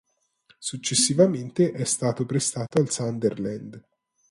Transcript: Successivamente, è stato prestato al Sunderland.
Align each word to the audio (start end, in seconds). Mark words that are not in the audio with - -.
Successivamente, 0.57 1.73
è 1.73 1.83
stato 1.83 2.25
prestato 2.25 2.79
al 2.79 2.89
Sunderland. 2.89 3.79